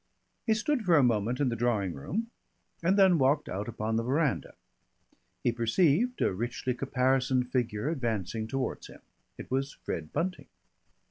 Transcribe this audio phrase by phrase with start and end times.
[0.47, 2.31] He stood for a moment in the drawing room
[2.81, 4.55] and then walked out upon the veranda.
[5.43, 9.01] He perceived a richly caparisoned figure advancing towards him.
[9.37, 10.47] It was Fred Bunting.